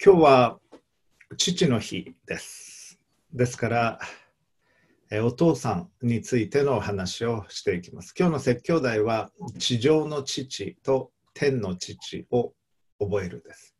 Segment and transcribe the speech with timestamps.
[0.00, 0.60] 今日は
[1.36, 3.00] 父の日です。
[3.32, 4.00] ですから、
[5.10, 8.14] えお父さんについてのお話をしていきます。
[8.16, 12.52] 今日の説教題は地上の父と天の父を
[13.00, 13.74] 覚えるです。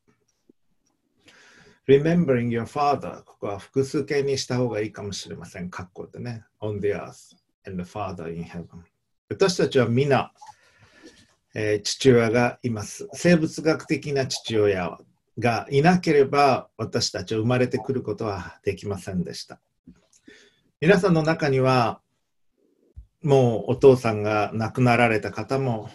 [1.86, 5.70] Remembering your father ここは複数形にした方がいいかもしれません。
[5.70, 6.42] 括弧でね。
[6.60, 8.66] On the earth and the father in heaven
[9.28, 10.32] 私たちは皆、
[11.54, 13.08] えー、父親がいます。
[13.12, 14.98] 生物学的な父親
[15.38, 19.60] がいなければ私たちは生まれてくることはできませんでした。
[20.80, 22.00] 皆さんの中には
[23.22, 25.90] もうお父さんが亡くなられた方も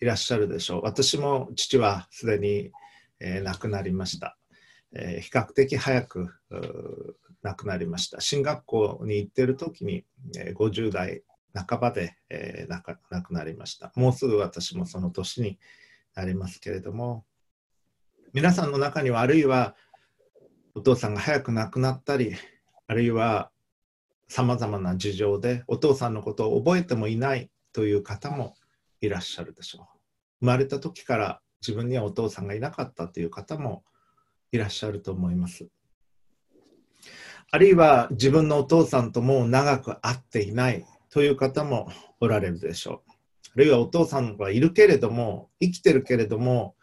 [0.00, 0.80] いらっしゃるでしょう。
[0.84, 2.70] 私も父はすでに、
[3.20, 4.36] えー、亡くなりました。
[4.94, 6.34] えー、比較的早く
[7.42, 8.20] 亡くなりました。
[8.20, 10.04] 進学校に行ってる時に、
[10.38, 11.22] えー、50代
[11.54, 13.92] 半ばで、えー、亡くなりました。
[13.96, 15.58] もうすぐ私もその年に
[16.14, 17.24] なりますけれども、
[18.36, 19.74] 皆さんの中にはあるいは
[20.74, 22.34] お父さんが早く亡くなったり、
[22.86, 23.50] あるいは
[24.28, 28.54] さまざまな事情でお父さんのことを覚えてもいないという方も
[29.00, 29.86] いらっしゃるでしょう。
[30.40, 33.84] 生まれた時から自分にはお父さんがいなかったという方も
[34.52, 35.66] いらっしゃると思います。
[37.50, 43.10] あるいは自分のお父さんともう長く会っていないという方もおられるでしょう。
[43.10, 43.14] あ
[43.54, 46.76] るいはお父さんはいるけれども、生きてるけれども、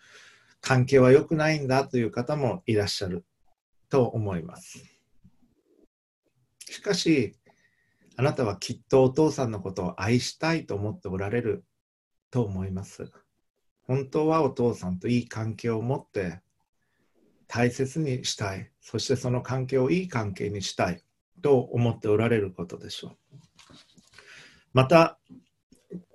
[0.64, 3.26] 関係は良くないんだという方もいらっしゃる
[3.90, 4.82] と思います。
[6.70, 7.36] しかし、
[8.16, 11.66] あなたはきっとお父さんのことを愛したいと思っておられる
[12.32, 13.12] と思います。
[13.82, 16.40] 本当はお父さんといい関係を持って
[17.48, 18.72] 大切にしたい。
[18.80, 21.04] そしてその関係をいい関係にしたい
[21.42, 23.18] と思っておられることでしょう。
[24.72, 25.20] また、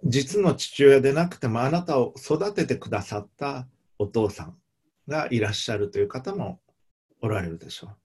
[0.04, 4.56] 実の父親でなくてもあなたを育ててくださったお父さん
[5.08, 6.60] がいらっしゃるという方も
[7.20, 7.96] おられるでしょう。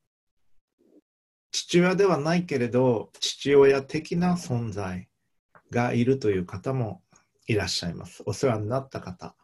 [1.52, 5.08] 父親ではないけれど、父親的な存在
[5.70, 7.04] がいるという方も
[7.46, 8.24] いらっしゃいます。
[8.26, 9.36] お世話になった方、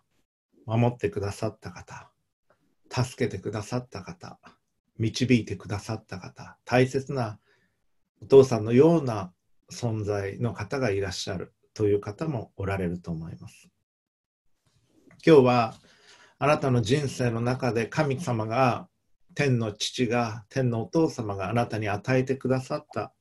[0.65, 2.11] 守ってくださった方、
[2.89, 4.39] 助けてくださった方、
[4.97, 7.39] 導いてくださった方、大切な
[8.21, 9.31] お父さんのような
[9.71, 13.69] 存在の方がいらっしゃるという方もおられると思います。
[15.25, 15.75] 今日は
[16.41, 18.88] あなたの人生の中で神様が
[19.35, 23.11] 天の父が天のお父様があなたに与えてくださった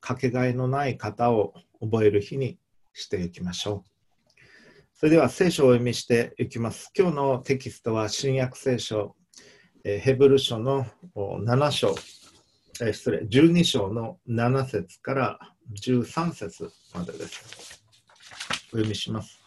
[0.00, 2.56] かけがえのない方を覚える日に
[2.92, 4.48] していきましょう。
[4.94, 6.92] それでは聖書をお読みしていきます。
[6.96, 9.16] 今日のテキストは新約聖書
[9.82, 11.96] ヘブル書の7章、
[12.92, 15.38] 失礼、12章の7節から
[15.72, 17.82] 13節までです。
[18.68, 19.40] お読みします。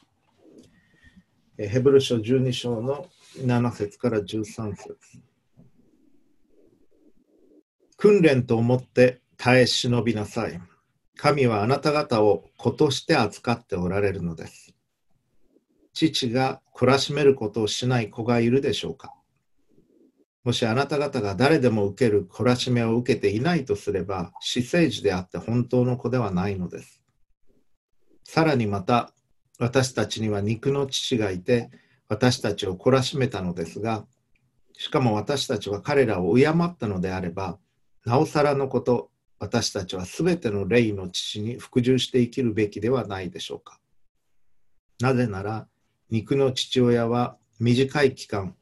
[1.58, 4.98] ヘブル書12章の7節から13節
[7.98, 10.60] 訓練と思って耐え忍びなさい。
[11.16, 14.74] 神はあなた方を子として扱っておられるのです。
[15.94, 19.14] 父が懲らしめることをしない子がいるでしょうか
[20.44, 27.02] もしあなた方が誰でも受ける懲らしめを受けていないとすれば、死生児であって本当の子ではないのです。
[28.24, 29.14] さらにまた、
[29.60, 31.70] 私たちには肉の父がいて、
[32.12, 34.06] 私たちを懲らしめたのですが、
[34.74, 37.58] しかも私たちは彼らを敬ったのであれば、
[38.06, 43.80] なおさらのこと、私たちはすべての霊の父に服従して生きるべきではないでしょうか。
[45.00, 45.70] なぜなら、
[46.10, 48.58] 肉の父親は短い期間、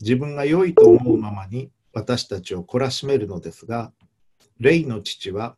[0.00, 3.92] 自分が良いと思うままに私たちを懲らしめるのですが、
[4.60, 5.56] 霊の父は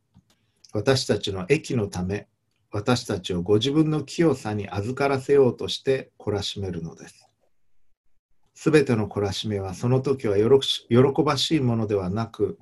[0.72, 2.26] 私たちの益のため、
[2.70, 7.23] 私たちをご自分の清さに預からせようとして懲らしめるのです。
[8.54, 12.58] すべての懲らしめはその時は喜ばしいものではなく、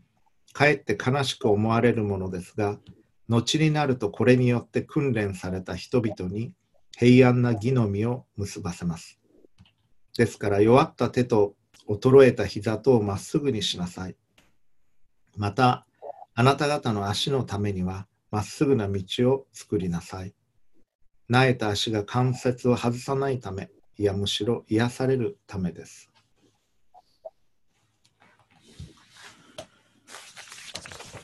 [0.53, 2.79] かえって悲しく思われるものですが、
[3.29, 6.53] 後になるとこれによって訓練された人々に
[6.99, 9.19] 平安な義の実を結ばせます。
[10.17, 11.55] ですから弱った手と
[11.89, 14.17] 衰えた膝とをまっすぐにしなさい。
[15.37, 15.87] また、
[16.35, 20.35] あなた方の足のためには、まっすぐな道を作りなさい。
[21.29, 26.11] なえた足が関節を外さないため、いやむしろ癒されるためです。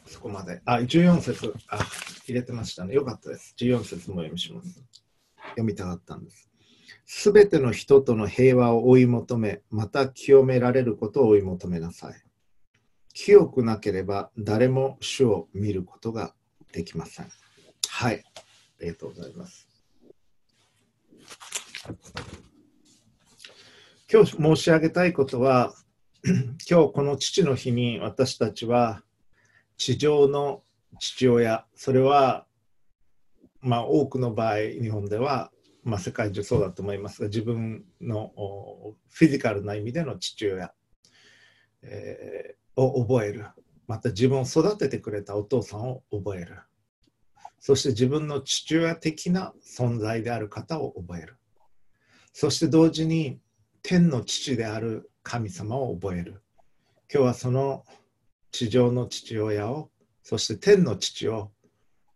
[0.06, 0.60] そこまで。
[0.64, 1.54] あ、14節。
[1.68, 1.78] あ、
[2.24, 2.94] 入れてましたね。
[2.94, 3.54] よかったです。
[3.58, 4.84] 14節も読みします。
[5.50, 6.50] 読みたかったんです。
[7.06, 12.22] すべての人との平和を追い求め、また清められることを追い求めなさい。
[13.14, 16.34] 清くなければ誰も主を見ることが
[16.72, 17.30] できません。
[17.88, 18.42] はい、あ
[18.82, 19.66] りがとうございます。
[24.10, 25.74] 今日申し上げたいことは、
[26.66, 29.02] 今日この父の日に私たちは
[29.76, 30.62] 地上の
[30.98, 32.46] 父親、それは
[33.60, 35.50] まあ多くの場合、日本では、
[35.84, 38.32] まあ、世界中そうだと思いますが、自分の
[39.10, 40.72] フィジカルな意味での父親、
[41.82, 43.44] えー、を覚える。
[43.86, 46.56] また自分を育ててくれたお父さんを覚える。
[47.60, 51.36] そして自分の父親的な存在である方を覚える。
[52.32, 53.38] そして同時に
[53.88, 56.42] 天の父である神様を覚える。
[57.10, 57.86] 今日はその
[58.52, 59.88] 地上の父親を、
[60.22, 61.52] そして天の父を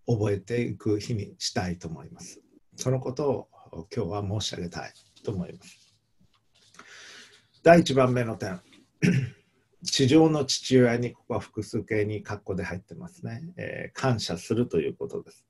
[0.06, 2.42] 覚えていく日にしたいと思います。
[2.76, 3.48] そのことを
[3.90, 4.92] 今日は申し上げたい
[5.24, 5.94] と思います。
[7.62, 8.60] 第1番目の点。
[9.82, 15.46] 地上の父親にここは複数形に括弧で入ってますね、えー、感謝するということです。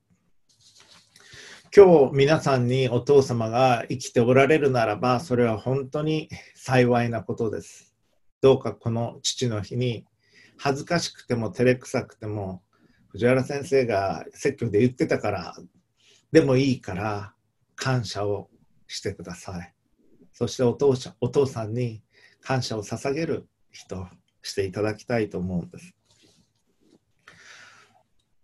[1.75, 7.95] 今日皆さんにお父様が生きておられるならばそれは本当に幸いなことです。
[8.43, 10.05] どうかこの父の日に
[10.59, 12.63] 恥ずかしくても照れくさくても
[13.09, 15.55] 藤原先生が説教で言ってたから
[16.31, 17.33] でもいいから
[17.75, 18.51] 感謝を
[18.87, 19.75] してください。
[20.35, 22.03] そしてお父お父さんに
[22.43, 24.07] 感謝を捧げる人
[24.43, 25.95] していただきたいと思うんです。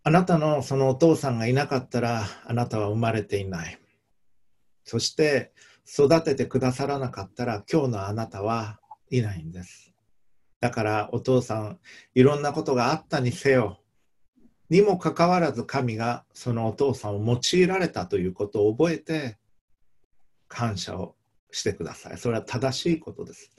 [0.09, 3.79] あなたのそのお父さんがいなかったらあなたは生まれていない。
[4.83, 5.53] そして
[5.87, 9.93] 育ててくださらなかったら今日のあなたはいないんです。
[10.61, 11.79] だからお父さん
[12.15, 13.81] いろんなことがあったにせよ
[14.71, 19.37] にもかかわらず神がそのお父さんを用いられたということを覚えて
[20.49, 21.17] 感謝を
[21.51, 22.17] してください。
[22.17, 23.51] それは正しいことです。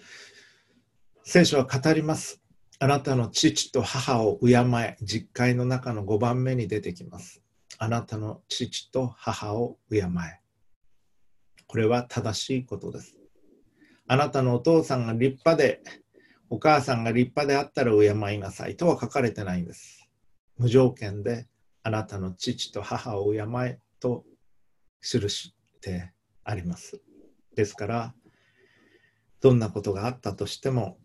[1.24, 2.42] 聖書は語ります。
[2.82, 7.44] あなたの父と母を敬え、実会の中の5番目に出てきます。
[7.78, 10.04] あなたの父と母を敬え。
[11.68, 13.18] これは正しいことです。
[14.08, 15.82] あなたのお父さんが立派で、
[16.50, 20.08] お母さんが立派であったら敬いなさいとは書かれてないんです。
[20.58, 21.48] 無条件で
[21.84, 24.24] あなたの父と母を敬えと
[25.02, 26.14] 記して
[26.46, 27.02] あります。
[27.56, 28.14] ですから、
[29.42, 30.98] どんなことがあったとしても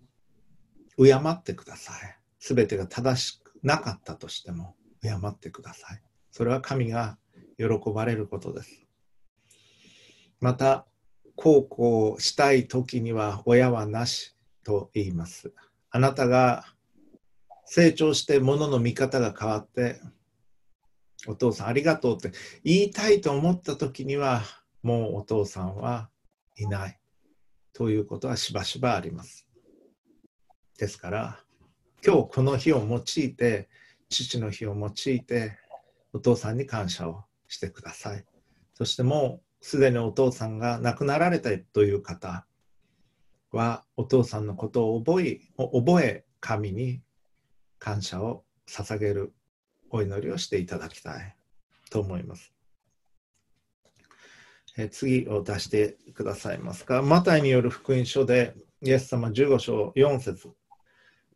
[0.96, 2.18] 敬ってください。
[2.38, 6.02] すべてが正しくなかったとしても敬ってください。
[6.30, 7.18] それは神が
[7.58, 8.84] 喜ばれることです。
[10.40, 10.86] また、
[11.36, 15.52] 孝行したい時には親はなしと言います。
[15.90, 16.64] あなたが
[17.64, 20.00] 成長して物の見方が変わって、
[21.26, 22.30] お父さんありがとうって
[22.62, 24.42] 言いたいと思った時には、
[24.82, 26.10] もうお父さんは
[26.56, 27.00] いない
[27.72, 29.43] ということはしばしばあります。
[30.78, 31.40] ですから、
[32.04, 33.68] 今日この日を用いて、
[34.08, 35.58] 父の日を用いて、
[36.12, 38.24] お父さんに感謝をしてください。
[38.74, 42.46] そしてもうすでにお父さんが亡くなられたという方
[43.50, 47.00] は、お父さんのことを覚え、覚え神に
[47.78, 49.32] 感謝を捧げる
[49.90, 51.36] お祈りをしていただきたい
[51.90, 52.52] と思います。
[54.76, 57.00] え次を出してくださいますか。
[57.00, 60.52] マタイによる福音書で、イエス様15章4節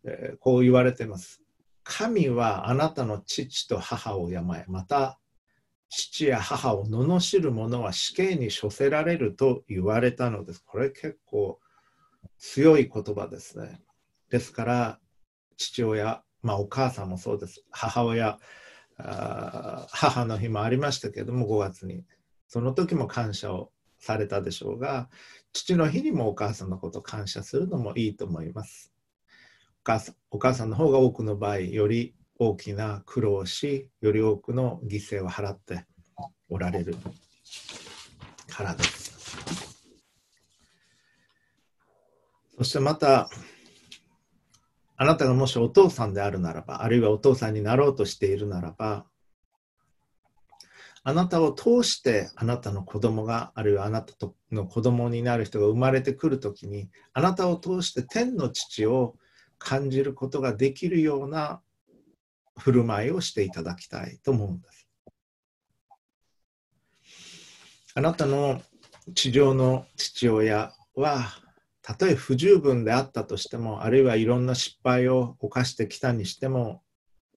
[0.09, 1.43] えー、こう言われてます。
[1.85, 5.19] 神はあなたの父と母を病、また
[5.89, 10.63] 父や母を罵る者は死刑に処せられると言われたのです。
[10.65, 11.59] これ結構
[12.39, 13.81] 強い言葉ですね。
[14.31, 15.01] ですから、
[15.57, 17.65] 父親、まあお母さんもそうです。
[17.71, 18.39] 母親、
[18.99, 22.05] 母の日もありましたけども、5月に。
[22.49, 25.09] その時も感謝をされたでしょうが、
[25.53, 28.93] 父の日にもお母さんのことを感謝するのもいいと思います。
[29.83, 35.87] 母さんお母さんの方が多くの場合より大きな苦労をしより多くの犠牲を払って
[36.49, 36.97] おられる
[38.49, 39.09] からです。
[42.59, 43.29] そしてまた
[44.97, 49.07] あなたがもしお父さんであるならばあるいはお父さんになろうとしているならば
[51.05, 54.13] あなたを通してあなたの子供があるいはあなた
[54.51, 59.15] の子供になる人が生まれてくるときにあなたを通して天の父を
[59.59, 61.61] 感じることができるような
[62.59, 64.89] 振る舞いをしていただきたいと思うんです。
[67.95, 68.63] あなたの
[69.15, 71.27] 地上の父親は
[71.83, 76.83] たとえ不十分であったとしてもあるいはいろんな失敗を犯してきたにしても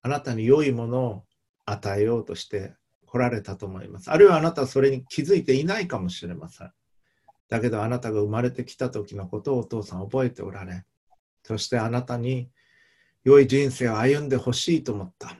[0.01, 1.23] あなたに良いものを
[1.65, 2.73] 与えようとして
[3.05, 4.11] 来られたと思います。
[4.11, 6.71] あるいはあなたはそれに気づいていないかもしれません。
[7.49, 10.83] だけどあなたが生まれてきた時のことをお父さん覚えておられ
[11.51, 12.49] そしてあなたに
[13.25, 15.35] 良い人生を歩んでほしいと思った。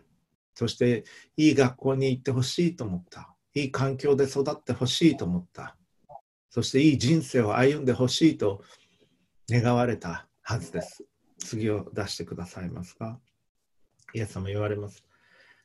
[0.54, 1.06] そして
[1.38, 3.34] いい学校に行ってほしいと思った。
[3.54, 5.78] いい環境で育ってほしいと思った。
[6.50, 8.62] そしていい人生を歩んでほしいと
[9.50, 11.06] 願われたはずです。
[11.40, 13.18] 次を出してくださいますか？
[14.14, 15.06] イエス様言われます。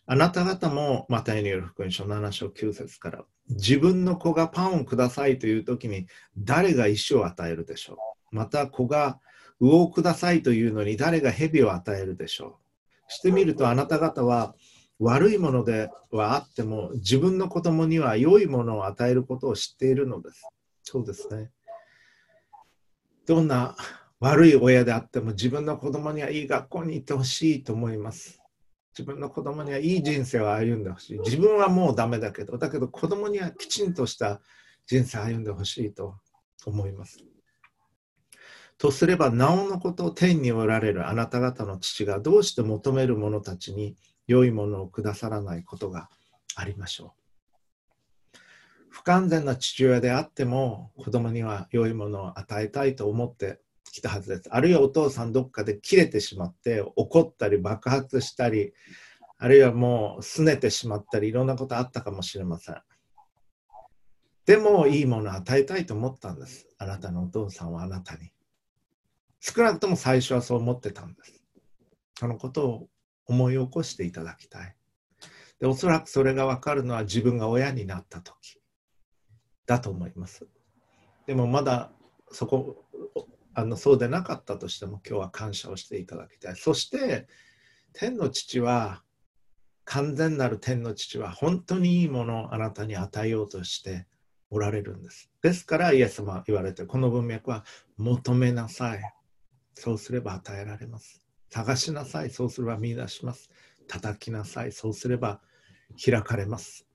[0.06, 6.06] あなた方もマタイによる福音書7章9節から自分の子がパンをくださいという時に
[6.38, 7.98] 誰が石を与えるでしょ
[8.32, 8.36] う？
[8.36, 9.18] また子が
[9.60, 12.58] 魚をくださいというのに誰が蛇を与えるでしょ
[13.08, 14.54] うしてみるとあなた方は
[14.98, 20.48] 悪いものではあっても自分の子供には良いものを与えることを知っているのです。
[20.82, 21.50] そうですね。
[23.26, 23.76] どんな
[24.20, 28.40] 悪い親であっても自分の子供にはいい学校に行ってほしいと思います。
[28.96, 31.18] 自分の子供にはいい人生を歩んでほしい。
[31.18, 34.40] 自分はもうダメだけど、だけど子供にはきちんとした
[34.86, 36.16] 人生を歩んでほしいと
[36.64, 37.18] 思います。
[38.78, 46.10] とすれば、なおのこと天におられるあなた方の父がどうして求める者たちに良いものをくださらないことが
[46.54, 47.26] ありましょう。
[48.90, 54.48] 不完全な父親であっても子供には良いものを与えたいと思ってきたはずです。
[54.50, 58.72] あるいはお父さんどっかで切れてしまって怒ったり爆発したり
[59.38, 62.76] あるいはもう拗ねてしまったりいろんなことあったかもしれません。
[64.46, 66.66] でもいいものを与えたいと思ったんです。
[66.78, 68.35] あなたのお父さんはあなたに。
[69.40, 71.42] 少なくとも最初はそう思ってたんです。
[72.18, 72.88] そのことを
[73.26, 74.76] 思い起こしていただきたい。
[75.60, 78.60] でおそらくそれが分かるのは自分が親になった時
[79.66, 80.46] だと思います。
[81.26, 81.90] でもまだ
[82.30, 82.84] そこ
[83.54, 86.56] あのそうでなかったとしても今日は感謝をしていただきたい。
[86.56, 87.26] そして
[87.92, 89.02] 天の父は
[89.84, 94.06] 完全なる天の父は本当にいいものをあなたに与えようとして
[94.50, 95.30] おられるんです。
[95.42, 97.64] ですからイエス様言われてこの文脈は
[97.96, 99.15] 求めなさい。
[99.76, 101.22] そうすれば与えられます。
[101.50, 103.50] 探しなさい、そうすれば見出します。
[103.86, 105.40] 叩きなさい、そうすれば
[106.04, 106.86] 開かれます。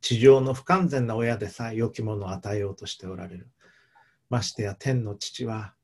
[0.00, 3.50] 地上の不完全な親でさえ良きものを与えようとしておられる。
[4.30, 5.74] ましてや天の父は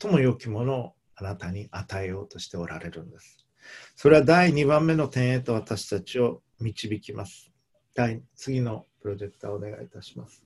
[0.00, 3.46] 最も良きものをあなたに与えようとしておられるんです。
[3.94, 7.50] それは第2番目の点へと私たちを導きます。
[7.94, 10.44] 第次のプロジェクターをお願いいたします。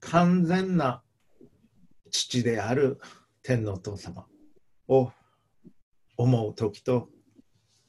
[0.00, 1.02] 完全な
[2.10, 3.00] 父である
[3.42, 4.26] 天皇お父様
[4.88, 5.12] を
[6.16, 7.08] 思う時と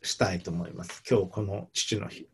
[0.01, 1.03] したいと思います。
[1.09, 2.27] 今日この父の日。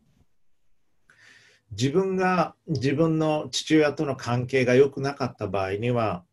[1.72, 6.24] 自分が自分の父親との関係が良くなかった場合には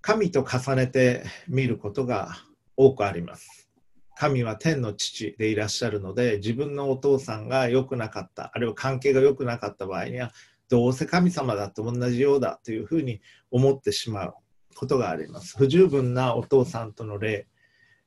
[0.00, 2.36] 神と重ねて見ることが
[2.76, 3.70] 多くあります。
[4.16, 10.30] 神は天の父でいらっしゃるので自分のお父さんが良くなかったあるいは関係が良くなかった場合には
[10.72, 14.34] どうせ神様だと同じようだというふうに思ってしまう
[14.74, 15.58] ことがあります。
[15.58, 17.46] 不十分なお父さんとの例、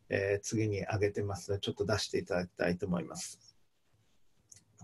[0.09, 3.55] えー、次に挙げてますので、ちょっと出していただきたいと思います。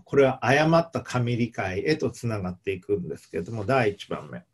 [0.04, 4.44] これは誤った神理解へとつながっていくんですけれども、第1番目。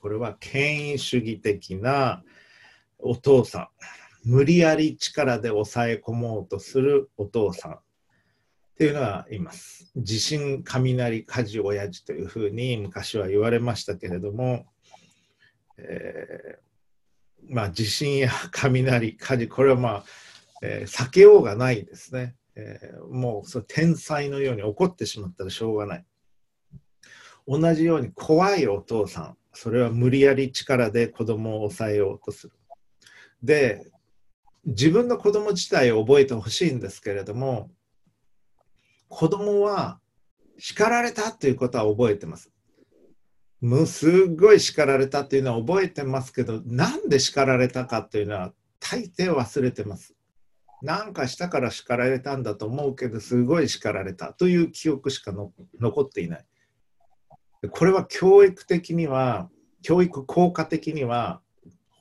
[0.00, 2.24] これは権威主義的な
[2.98, 3.68] お父さん。
[4.28, 7.78] 無理やり力で抑え込もうとするお父さん
[8.76, 9.90] っていうのがいます。
[9.96, 14.66] 地震、雷、火事、親父というふうに昔は言われましたけれども、
[15.78, 20.04] えー、まあ、地震や雷、火事、これはまあ、
[20.60, 22.36] えー、避けようがないですね。
[22.54, 26.04] えー、もうそ天才のように怒ってしまったらしょうがない。
[27.48, 32.52] 同じように怖いお父さん、それは無理やり力で子供を抑えようとする。
[33.42, 33.90] で、
[34.66, 37.70] 自分の子供自体を覚えてほしいんですけれども、
[39.08, 40.00] 子供は
[40.58, 42.50] 叱られたということは覚えてます。
[43.60, 50.14] もうすっごい叱られたっていうのは覚えてますけど、なんで叱られたかっていうのは大抵忘れてます。
[50.82, 55.32] なんかしたから叱られたんだと思うけど、すごい叱られたという記憶しか
[55.80, 56.46] 残っていない。
[57.70, 59.48] これは教育的には、
[59.82, 61.40] 教育効果的には、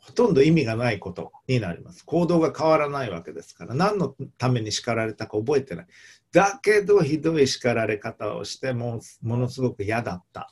[0.05, 2.05] ほとんど意味がないことになります。
[2.05, 5.87] 行動が変わらないわけですから、何のために叱られたか覚えてない。
[6.31, 10.51] だけど、ひどい叱られ方をしても、ものすごく嫌だった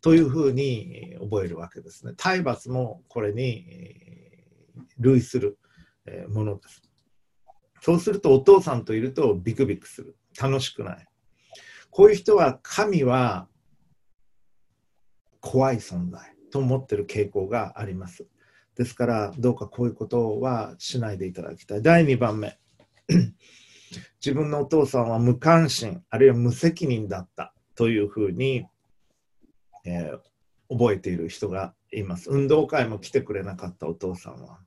[0.00, 2.12] というふうに覚えるわけですね。
[2.16, 3.66] 体罰もこれに
[4.98, 5.58] 類する
[6.28, 6.82] ものです。
[7.80, 10.16] そうするとお父さんといるとビクビクする。
[10.40, 11.06] 楽しくない。
[11.90, 13.48] こういう人は神は
[15.40, 16.20] 怖い存在
[16.52, 18.26] と思ってる傾向があります。
[18.76, 21.82] ですからどうかこういうことはしないでいただきたい。
[21.82, 22.58] 第2番目。
[24.24, 28.66] 自分のお父さんは無関心あるいは無責任だったというふうに
[29.84, 30.18] えー、
[30.70, 32.30] 覚えている人がいます。
[32.30, 34.58] 運動会も来てくれなかったお父さんは、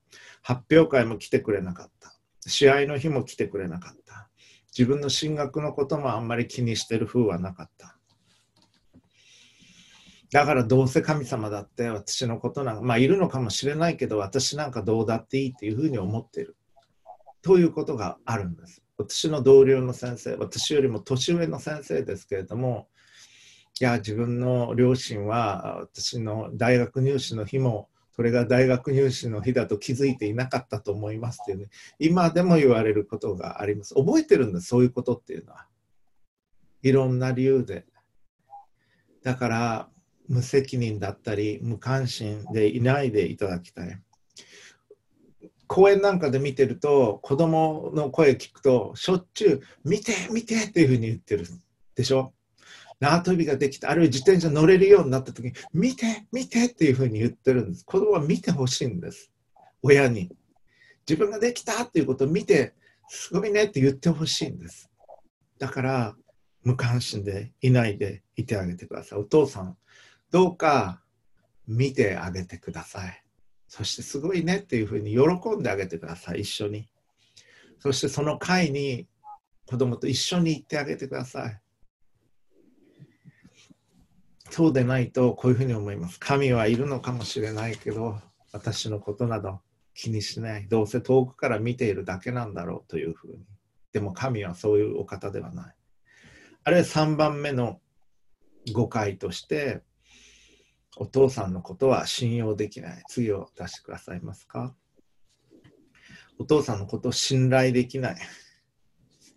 [0.41, 2.13] 発表会も来てくれなかった。
[2.47, 4.29] 試合の日も来てくれなかった。
[4.77, 7.94] 自分の進学のこともあんまり気にしてる風はなかった。
[10.31, 16.55] だからどうせ神様だって私のことなんか、まあいるのかもしれないけど、私なんかどうだっていいっていうふうに思ってる。
[17.41, 18.81] ということがあるんです。
[18.97, 22.87] 私の同僚の先生、私よりも年上の先生ですけれども、
[23.79, 31.67] いや、自分の両親は私の大学入試の日も、それが大学入試の日だと気づいていなかったと思いますっていうね、
[31.99, 33.93] 今でも言われることがあります。
[33.93, 35.67] 覚えてるんです、そういうことっていうのは。
[36.81, 37.85] いろんな理由で。
[39.21, 39.89] だから、
[40.27, 44.01] 無責任だったり、無関心でいないでいただきたい。
[45.67, 51.45] 公園なんかで見てると子供の声聞くとしょっちゅう「見て見て」っていうふうに言ってる。
[51.95, 52.33] でしょ？
[52.99, 53.89] 縄跳びができた。
[53.89, 57.83] あるいは自転車乗れるようになった時に「見て見て」っていうふうに言ってるんです。
[57.83, 59.31] 子供は見てほしいんです。
[59.81, 60.29] 親に。
[61.07, 62.73] 自分ができたっていうことを見て
[63.07, 64.89] すごいねって言ってほしいんです。
[65.57, 66.15] だから
[66.63, 69.19] 無関心でいないでいてあげてください。
[69.19, 69.77] お父さん
[70.31, 71.01] どうか
[71.67, 73.25] 見てあげてください
[73.67, 76.87] そしてすごいねっていうふうに喜んであげてください、一緒に。
[77.79, 79.05] そしてその会に
[79.65, 81.61] 子供と一緒に行ってあげてください。
[84.49, 86.19] そうでないとこういうふうに思います。
[86.21, 88.17] 神はいるのかもしれないけど、
[88.53, 89.59] 私のことなど
[89.93, 90.69] 気にしない。
[90.69, 93.43] どうせ遠くから見ているだけなんだろうというふうに。
[93.91, 95.75] でも神はそういうお方ではない。
[96.63, 97.81] あるいは3番目の
[98.71, 99.83] 誤解として、
[100.97, 103.03] お父さんのことは信用できない。
[103.07, 104.73] 次を出してくださいますか？
[106.37, 108.17] お父さんのことを信頼できない。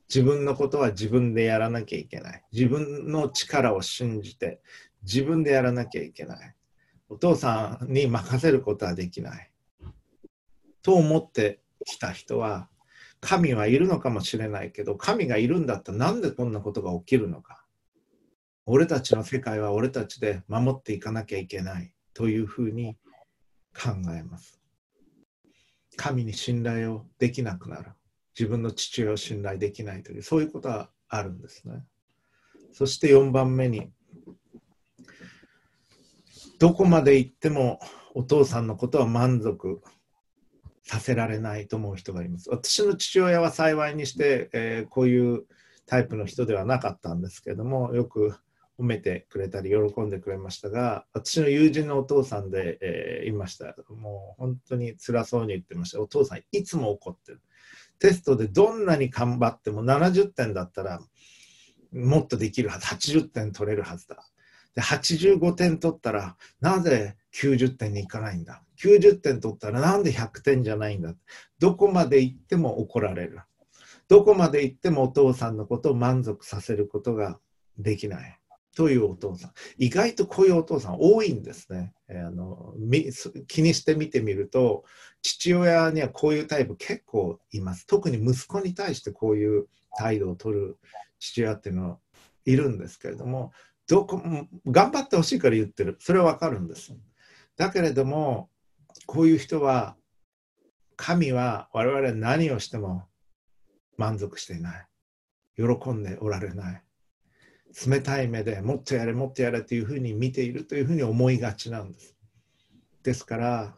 [0.09, 2.45] 自分のことは自分でやらなきゃいけない。
[2.53, 4.61] 自分の力を信じて
[5.03, 6.55] 自分でやらなきゃいけない。
[7.09, 9.51] お父さんに任せることはできない。
[10.83, 12.69] と思ってきた人は、
[13.21, 17.65] 神はいるのかもしれないけど、神がいるんだったらなんでこんなことが起きるのか。
[18.71, 22.99] 俺たちの世界は俺たちで守っていかなきゃいけないというふうに
[23.75, 24.61] 考えます。
[25.97, 27.93] 神に信頼をできなくなる。
[28.39, 31.83] 自分の父親を信頼できないという、そういうことはあるんですね。
[32.73, 33.91] そして4番目に、
[36.59, 37.81] どこまで行っても
[38.15, 39.81] お父さんのことは満足
[40.83, 42.51] させられないと思う人がいます。
[42.51, 45.47] 私の父親は幸いにして、えー、こういう
[45.87, 48.37] タイプの人ではなかったんですけども、よく
[48.79, 53.75] 褒めてくれたり喜んでくれましたが私の友人のお父さんで、えー、いました。
[53.91, 56.01] もう本当に辛そうに言ってました。
[56.01, 57.41] お父さんいつも怒ってる。
[57.99, 61.01] テストでどんなに頑張っても70点だったら
[61.93, 62.87] もっとできるはず。
[62.87, 64.25] 80点取れるはずだ。
[64.75, 68.63] で85点取ったらなぜ90点にいかないんだ。
[68.81, 71.15] 90点取ったらなんで100点じゃないんだ。
[71.59, 73.41] どこまで行っても怒られる。
[74.09, 77.39] どこまで行ってもお父さんのことを満足させることが
[77.77, 78.38] できない。
[78.79, 79.53] というお父さん。
[79.77, 81.93] 意外とこういうお父さん多いんですね。
[82.09, 82.75] あの
[83.49, 84.85] 気にして見てみると、
[85.21, 87.89] 父親にはこういうタイプ結構います。
[87.89, 90.79] 特に息子に対してこういう態度を取る
[91.19, 91.99] 父親っていうのは
[92.45, 93.51] いるんですけれども、
[93.89, 95.97] どこも頑張ってほしいから言ってる。
[95.99, 96.95] それはわかるんです。
[97.57, 98.49] だけれども、
[99.07, 99.97] こういう人は、
[100.95, 103.09] 神は我々は何をしても
[103.97, 104.87] 満足していない。
[105.57, 106.88] 喜んでおられない。
[107.87, 112.17] 冷たい目でもっとやれもっとやれというふうに見ているというふうに思いがちなんです。
[113.03, 113.75] ですから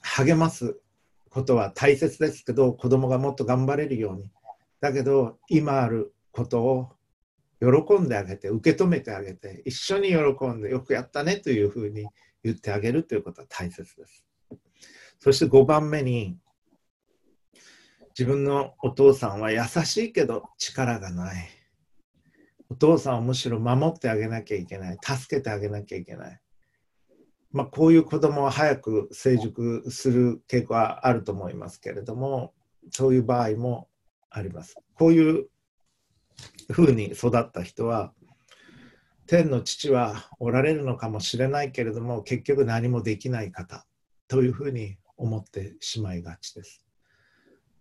[0.00, 0.78] 励ます
[1.30, 4.30] ことは大切ですけど子供がもっと頑張れるように
[4.80, 6.88] だけど今あることを
[7.60, 12.06] 喜んであげて受け止めてあげて一緒に喜んでよくやったねというふうに
[12.42, 14.24] 言ってあげるということは大切です。
[15.20, 16.36] そして5番目に
[18.18, 21.61] 自分のお父さんは優しいけど力がない。
[22.72, 24.96] お父さんをむしろ守ってあげなきゃいけない。
[25.02, 26.40] 助けてあげなきゃいけない、
[27.50, 32.54] まあ、こういう子供は早く成熟する傾向はあると思いますけれども
[32.90, 33.88] そういう場合も
[34.30, 34.76] あります。
[34.94, 35.48] こういう
[36.70, 38.14] ふうに育った人は
[39.26, 43.86] 天の父はおられるのかもしれないけれども結局何もできない方
[44.28, 46.86] というふうに思ってしまいがちです。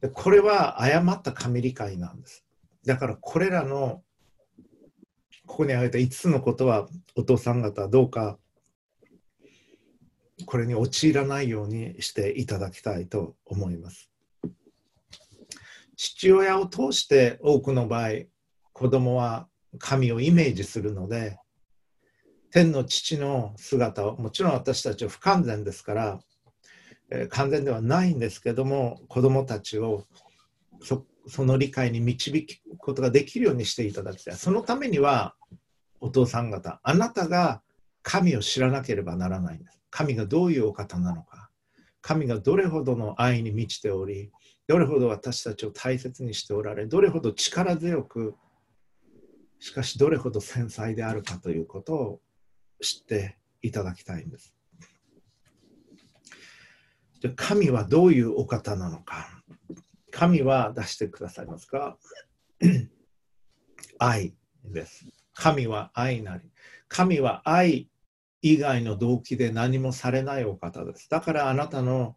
[0.01, 2.43] でこれは誤った神理解なんです。
[2.86, 4.04] だからこれらの
[5.51, 8.37] ここに挙げた5つのことはお父さん方どうか
[10.45, 14.09] これに陥らないようにしていただきたいと思います。
[15.97, 18.09] 父親を通して多くの場合
[18.71, 21.37] 子供は神をイメージするので
[22.51, 26.19] 天の父の姿をもちろん私たちは不完全ですから、
[27.11, 30.05] え、完全ではないんですけども子供たちを
[30.81, 34.35] そその理解に導くことができるようにしていただきたい。
[34.35, 35.35] そのためには
[36.01, 37.61] お父さん方、あなたが
[38.01, 39.79] 神を知らなければならないんです。
[39.91, 41.49] 神がどういうお方なのか、
[42.01, 44.31] 神がどれほどの愛に満ちており、
[44.67, 48.35] どれほど私たちを大切にしておられ、どれほど力強く、
[49.59, 52.21] しかしどれほど繊細であるかということを
[52.81, 54.55] 知っていただきたいんです。
[57.19, 59.43] じゃ神はどういうお方なのか。
[60.09, 61.97] 神は出してくださいますか
[63.99, 64.33] 愛
[64.65, 65.20] です。
[65.41, 66.51] 神は愛なり。
[66.88, 67.89] 神は愛
[68.43, 71.10] 以外の動機で何もされないお方です。
[71.10, 72.15] だからあなたの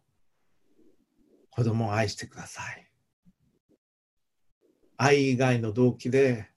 [1.49, 2.87] 子供を愛してください。
[4.97, 6.51] 愛以外の動機で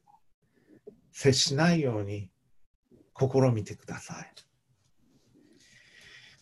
[1.10, 2.30] 接しないように
[3.18, 4.34] 試みてください。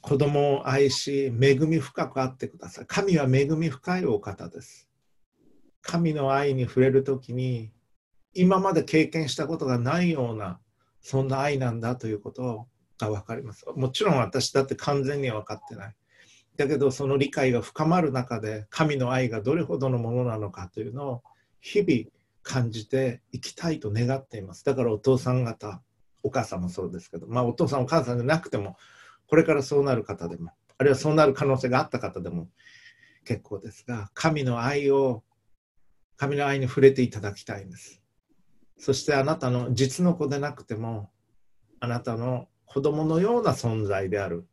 [0.01, 2.87] 子供を愛し、恵み深くあってください。
[2.89, 4.89] 神は恵み深いお方です。
[5.83, 7.71] 神の愛に触れるときに、
[8.37, 10.61] 今まで経験したことがないような、
[11.01, 12.67] そんな愛なんだということ
[12.99, 13.65] が分かります。
[13.75, 15.97] もちろん私だって完全には分かってない。
[16.57, 21.23] だけど、その理解が深まる中で、神の愛がどれほどのものなのかというのを
[21.61, 22.11] 日々
[22.43, 24.65] 感じていきたいと願っています。
[24.65, 25.83] だからお父さん方、
[26.23, 28.77] お母さんもそうですけど、まあお父さんお母さんじゃなくても、
[29.29, 32.49] これからそうなる方でも、あるいはそうなる可能性があった方でも
[33.25, 35.25] 結構ですが、神の愛を、
[36.17, 38.03] 神の愛に触れていただきたいんです。
[38.79, 41.11] そしてあなたの実の子でなくても、
[41.81, 44.47] あなたの子供のような存在である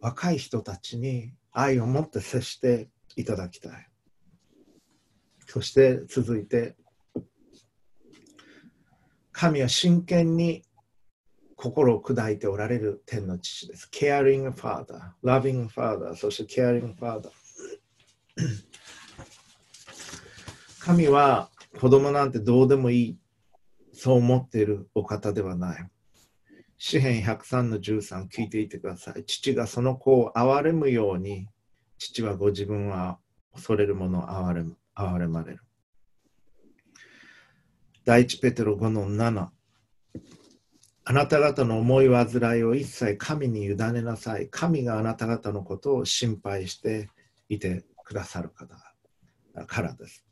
[0.00, 3.88] 若い人たちに愛を持って接していただきたい。
[5.46, 6.76] そして続いて、
[9.32, 10.62] 神は真剣に
[11.56, 13.88] 心を砕いておられる天の父です。
[13.92, 17.30] caring father, loving father, そして caring father。
[20.80, 23.18] 神は子供なんてどうでもいい、
[23.92, 25.88] そう思っているお方ではない。
[26.78, 29.24] 詩篇103の13聞いていてください。
[29.24, 31.48] 父がその子を憐れむように、
[31.98, 33.18] 父はご自分は
[33.52, 34.64] 恐れる者を憐れ
[34.96, 35.60] 憐れまれる。
[38.04, 39.48] 第一ペテロ5の7
[41.06, 44.48] あなた方の思い煩いを一切神に委ねなさい。
[44.48, 47.10] 神があなた方のことを心配して
[47.48, 48.74] いてくださる方
[49.66, 50.24] からです。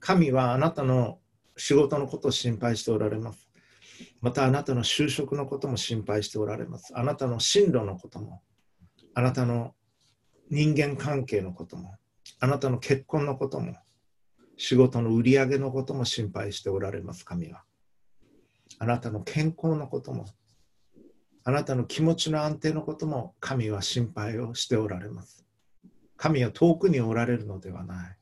[0.00, 1.18] 神はあなたの
[1.56, 3.48] 仕事のことを心配しておられます。
[4.20, 6.92] またあなたの就職のことも心配しておられます。
[6.96, 8.42] あなたの進路のことも、
[9.14, 9.74] あなたの
[10.50, 11.96] 人間関係のことも、
[12.40, 13.76] あなたの結婚のことも、
[14.58, 17.64] 仕事の売り上げのことも心配しておられます、神は。
[18.78, 20.26] あなたの健康のことも、
[21.44, 25.44] あなたの気持ちの安定のことも神は心配をしておられます。
[26.16, 28.16] 神は遠くにおられるのではない。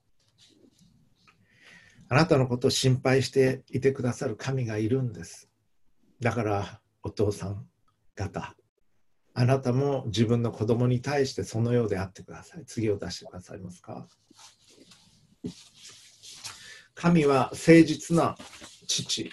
[2.09, 5.49] あなたのことを心配していてくださる神がいるんです。
[6.21, 7.67] だからお父さん
[8.15, 8.55] 方、
[9.35, 12.65] あなたも自分の子供に対してそのようであってください。
[12.67, 14.07] 次を出してくださいますか？
[16.95, 18.37] 神は誠実な
[18.87, 19.31] 父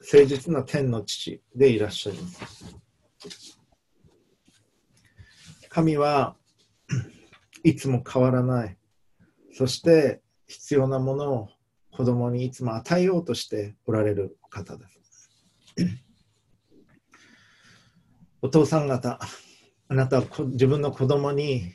[0.00, 2.42] 誠実な天の父でいらっしゃいます。
[5.68, 6.36] 神は
[7.62, 8.76] いつも変わらない。
[9.52, 11.48] そして必要なものを
[11.92, 15.30] 子供にいつも与えようとしておられる方です。
[18.40, 19.20] お父さん方、
[19.88, 21.74] あなたは自分の子供に、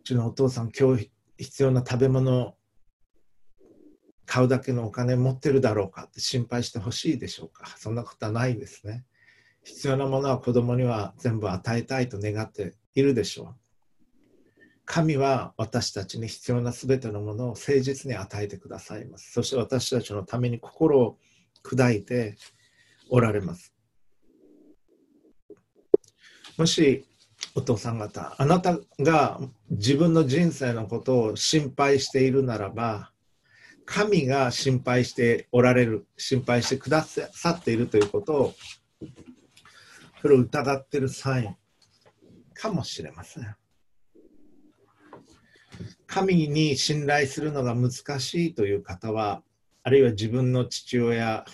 [0.00, 2.56] うちのお父さん、今日必要な食べ物
[4.26, 9.04] 買うだけのお金持ってるだろうかって心配してほしいでしょうかそんなことはないですね。
[9.62, 13.65] 必要なものは子供には全部与えたいと願っているでしょう。
[14.86, 19.32] 神は私たちに必要なすべてのものを誠実に与えてくださいます。
[19.32, 21.18] そして私たちのために心を
[21.64, 22.36] 砕いて
[23.10, 23.74] おられます。
[26.56, 27.04] もし
[27.56, 33.10] お父さん方、あなたが自分の人生のことを心配しているならば、
[33.84, 38.54] 神が心配しておられる、心配してくださっているということを、
[40.22, 41.56] それを疑っているサイン
[42.54, 43.56] かもしれません。
[46.06, 47.90] 神に信頼するのが難
[48.20, 49.42] しいという方は、
[49.82, 51.44] あるいは自分の父親、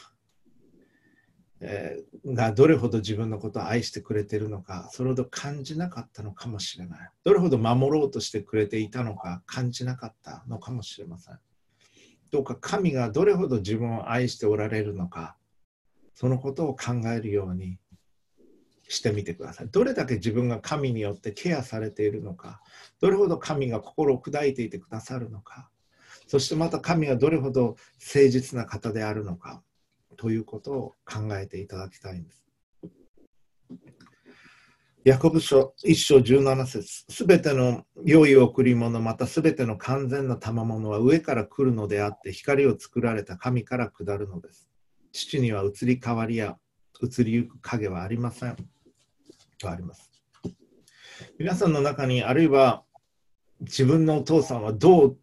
[2.27, 7.11] がどれほど自分のことを愛してくれてるのか、それほど感じなかったのかもしれない。
[7.25, 11.39] どれほど守ろうとしてくれていたのか感じなかったのかもしれません。
[12.31, 15.37] どうか神がどれほど自分を愛しておられるのか、
[16.15, 17.79] そのことを考えるように
[18.93, 19.69] してみてください。
[19.69, 22.61] どれだけ自分が神によってケアされているのか、
[23.01, 25.71] どれほど神が心を砕いていてくださるのか、
[26.27, 29.63] そしてまた神はどれほど誠実な方であるのか、
[30.17, 32.45] ということを考えていただきたいんです。
[35.05, 44.69] ヤコブ書1章17節すべての良い贈り物、またすべての完全な賜物は上から来るのであって、光を作られた神から下るのです。
[45.13, 46.59] 父には移り変わりや
[47.03, 48.57] 移りゆく影はありません。
[49.63, 50.11] とあります。
[51.39, 52.83] 皆さんの中に、あるいは
[53.61, 55.19] 自分のお父さんはどう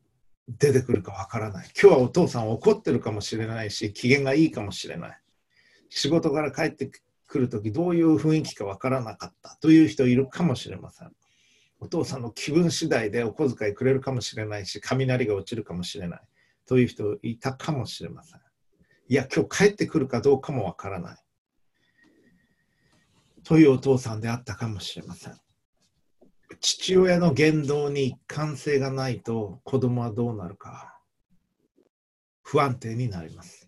[0.48, 1.70] 出てくるかわからない。
[1.80, 5.20] 今日はお父さん怒ってるかもしれないし、機嫌がいいかもしれない。
[5.90, 6.90] 仕事から帰って
[7.28, 11.12] くるとき、どういう雰囲気かわからなかったという人いるかもしれません。
[11.82, 16.22] お父さんの気分次第でお小遣いくれるかもしれないし、雷が落ちるかもしれない
[16.66, 18.40] という人いたかもしれません。
[19.08, 21.18] いや、今日帰ってくるかどうかもわからない。
[23.50, 25.34] というお父さんであったかもしれません。
[26.60, 31.02] 父親の言動に一貫性がないと子供はどうなるか
[32.44, 33.68] 不安定になります。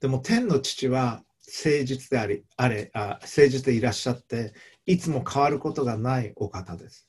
[0.00, 4.52] でも天の父は誠実でありあれあ誠実でいらっしゃって
[4.84, 7.08] いつも変わることがないお方です。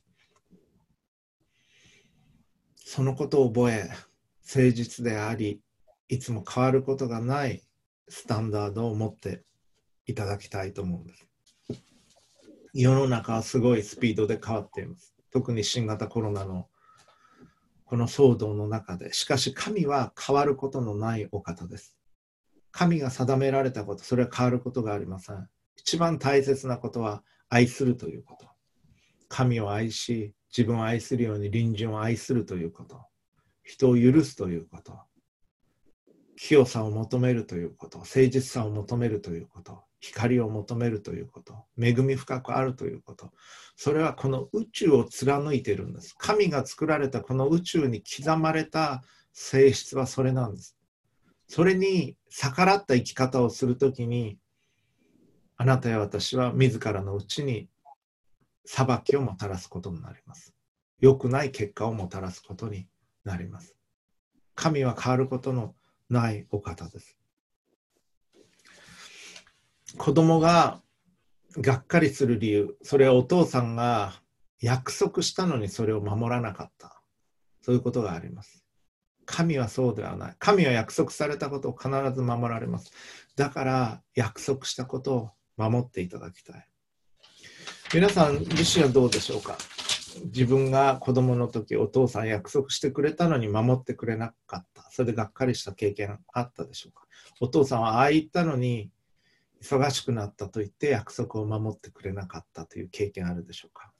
[2.75, 3.89] そのことを覚え
[4.45, 5.59] 誠実であり
[6.07, 7.63] いつも変わることがない
[8.09, 9.41] スタンダードを持って
[10.05, 11.26] いただきたいと思うんです。
[12.79, 15.15] 世の中はすごいスピードで変わっています。
[15.31, 16.67] 特に新型コロナの
[17.85, 19.13] この騒動の中で。
[19.13, 21.97] しかし神は変わることのないお方です。
[22.69, 25.49] 神が定められたこと、それは変わることがありません。
[25.75, 28.47] 一番大切なことは愛するということ。
[29.27, 33.01] 神を愛し、自分を愛するように隣人を愛するということ。
[33.63, 34.99] 人を許すということ。
[36.35, 37.97] 清さを求めるということ。
[37.97, 39.86] 誠実さを求めるということ。
[39.99, 43.31] 光を求めるということ、恵み深くあるということ、
[43.75, 46.15] それはこの宇宙を貫いてるんです。
[46.17, 50.75] 神が作られたこの宇宙に刻まれた性質はそれなんです。
[51.47, 54.37] それに逆らった生き方をするときに、
[55.55, 57.69] あなたや私は自らのうちに
[58.65, 60.53] 裁きをもたらすことになります。
[60.99, 62.87] 良くない結果をもたらすことに
[63.23, 63.75] なります。
[64.55, 65.75] 神は変わることの
[66.09, 67.16] ないお方です。
[69.95, 70.81] 子供が
[71.57, 74.13] がっかりする理由、それはお父さんが
[74.59, 77.01] 約束したのにそれを守らなかった。
[77.61, 78.63] そういうことがあります。
[79.25, 80.35] 神はそうではない。
[80.39, 82.91] 神は約束されたことを必ず守られます。
[83.35, 86.67] だから約束したことを守っていただきたい。
[87.93, 89.57] 皆さん自身はどうでしょうか？
[90.25, 94.89] 自分が子供の時お父さん約束してくれたのに守ってくれなかった。
[94.91, 97.05] それでがっかりした経験あったでしょうか？
[97.39, 98.89] お父さんはああ言ったのに
[99.61, 103.91] 忙しくなったと言って約束を守ってくれなかったという経験あるでしょうか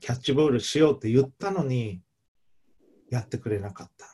[0.00, 2.00] キャッチボールしようって言ったのに
[3.10, 4.06] やってくれなかった。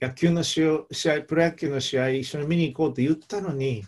[0.00, 3.84] 野球の試合、プロ野球の試合一緒に見に行こうって言ったのに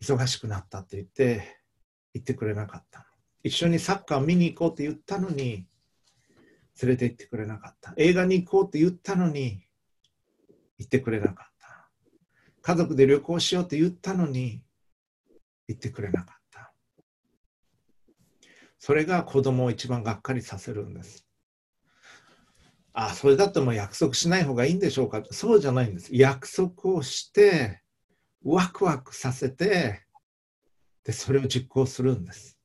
[0.00, 1.58] 忙しくなったって言って
[2.14, 3.06] 言ってくれなかった。
[3.42, 5.66] 一緒にサッカー見に行こうって言ったのに
[6.80, 7.92] 連れて行ってくれなかった。
[7.96, 9.64] 映画に行こうって言ったのに
[10.78, 11.51] 行ってくれなかった。
[12.62, 14.62] 家族で旅行しようって言ったのに
[15.68, 16.72] 言ってくれなかった。
[18.78, 21.26] それが子供を一番がっかりさせるんです。
[22.92, 25.22] あ、それだってもう約束しない方がいいんでしょうか？
[25.30, 26.08] そうじゃないんです。
[26.12, 27.82] 約束をして、
[28.44, 30.02] ワクワクさせて、
[31.04, 32.58] で、それを実行するんです。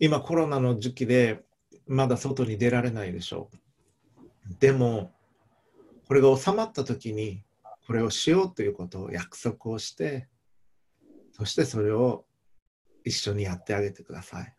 [0.00, 1.44] 今コロナの時期で
[1.86, 4.54] まだ外に出られないでしょう。
[4.58, 5.12] でも、
[6.08, 7.44] これが収まった時に
[7.86, 10.28] これをしようということを約束をして
[11.32, 12.24] そしてそれを
[13.04, 14.54] 一緒にやってあげてください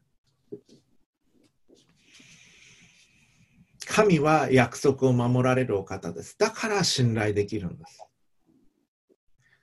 [3.88, 8.06] 神は約束を守られるお方ですだから信頼できるんです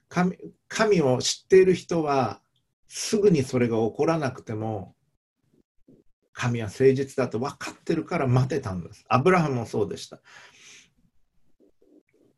[0.08, 0.36] 神
[0.68, 2.40] 神を知っている人は
[2.88, 4.94] すぐにそれが起こらなくても
[6.32, 9.04] 神は誠実だと分かってるから待てたんです。
[9.08, 10.20] アブラハムもそうでした。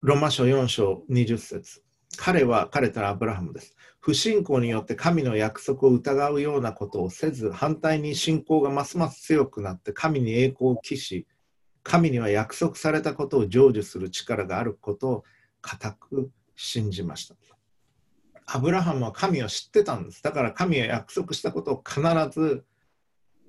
[0.07, 1.81] ロマ書4章20節
[2.19, 3.75] 彼は、彼たらアブラハムです。
[4.01, 11.27] 不信仰によって神の約束を疑うようなことをせず、反対に信仰がますます強くなって神に栄光を期し、
[11.83, 15.25] 神には約束されたことを成就する力があることを
[15.62, 17.35] 固く信じました。
[18.45, 20.23] アブラハムは神を知ってたんです。
[20.23, 22.62] だから神は約束したことを必ず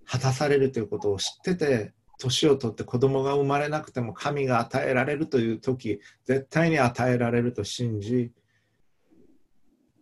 [0.06, 8.32] 果たされるということを知ってて、年を取って子供が生まれなくても神が与えられるという時絶対に与えられると信じ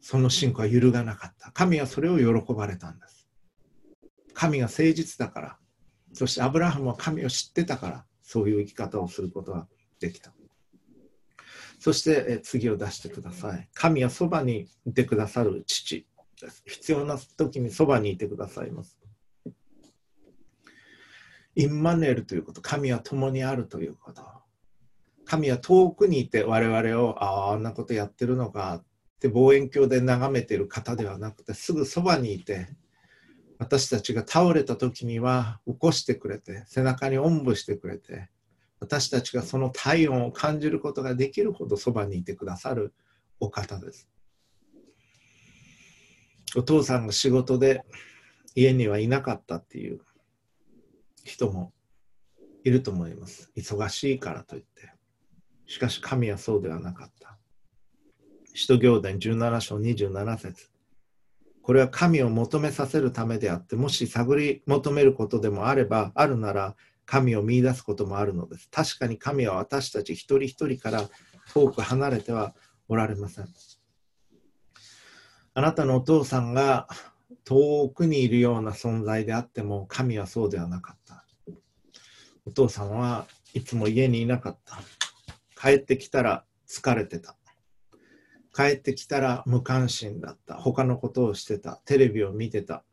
[0.01, 3.27] その信仰は揺るがなかった神はそれを喜ばれたんです
[4.33, 5.57] 神が誠実だから
[6.13, 9.67] そしてアブラハムは神を知ってたからそういう生き方をすることが
[9.99, 10.33] できた
[11.83, 13.67] そして次を出してください。
[13.73, 16.07] 神はそばにいてくださる父
[16.39, 16.63] です。
[16.65, 18.97] 必要な時にそばにいてくださいます。
[21.55, 24.23] インマヌエルということ、神は共にあるということ。
[25.25, 28.85] 神は遠くにいて我々をあああんなことやってるのかっ
[29.19, 32.67] て望遠鏡で眺めてる方ではなくてすぐそばにいて
[33.57, 38.29] 私たちが倒れた時には起こしてくれて背中におんぶしてくれて
[38.79, 42.93] 私たちがその体温を感じることができるほどそばにいてくださる
[43.39, 44.09] お方です
[46.55, 47.83] お父さんが仕事で
[48.55, 50.01] 家にはいなかったっていう
[51.23, 51.73] 人も
[52.63, 54.93] いると思います忙しいからといって
[55.65, 57.37] しかし神はそうではなかった
[58.53, 60.73] 使徒行伝17章27節
[61.61, 68.69] これは神を求めさせるためであってもし探り求めることでもあればあるなら神を見出すこともあるのです。
[68.69, 71.09] 確かに神は私たち一人一人から
[71.53, 72.53] 遠く離れては
[72.87, 73.47] おられません。
[75.53, 76.87] あなたのお父さんが
[77.43, 81.25] 遠くにいるような存在であっても神はそうではなかった。
[82.45, 84.79] お父さんはいつも家にいなかった。
[85.59, 87.35] 帰ってきたら疲れてた。
[88.55, 90.55] 帰ってきたら無関心だった。
[90.55, 91.81] 他のことをしてた。
[91.85, 92.83] テレビを見てた。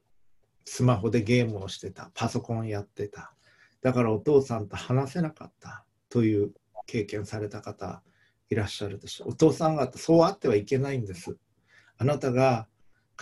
[0.65, 2.11] スマホでゲームをしてた。
[2.15, 3.35] パソコンやってた。
[3.83, 6.53] だからお父さんと話せなかったという
[6.87, 8.03] 経験された方
[8.49, 9.31] いらっしゃるでしょう。
[9.31, 11.37] お父さんがそうあってはいけないんです。
[11.99, 12.67] あなたが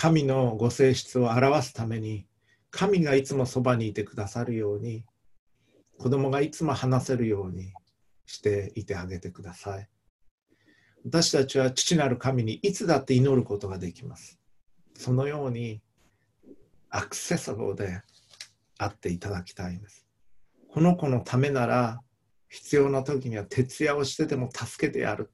[0.01, 2.25] 神のご性質を表すために
[2.71, 5.05] 神がいつもそばにいてくださるように
[5.99, 7.73] 子供がいつも話せるように
[8.25, 9.89] していてあげてください。
[11.05, 14.39] 私たちは父なる神にいつだって祈ることができます。
[14.95, 15.83] そのように
[16.91, 18.01] アクセサブルで
[18.79, 20.07] あっていただきたいんです。
[20.69, 22.01] この子のためなら
[22.49, 25.33] 必要な時には徹夜をしてでも助けてやる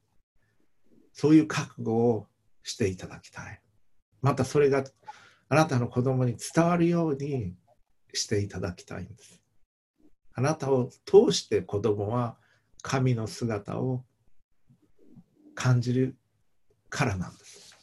[1.12, 2.29] そういう覚悟を
[2.62, 3.61] していただきたい
[4.25, 4.83] またそれが
[5.51, 7.55] あなたの子供に伝わるように
[8.15, 9.43] していただきたいんです。
[10.33, 12.39] あなたを通して子供は
[12.81, 14.03] 神の姿を
[15.55, 16.17] 感じる
[16.89, 17.77] からなんです。